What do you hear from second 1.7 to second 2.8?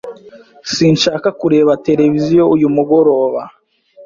televiziyo uyu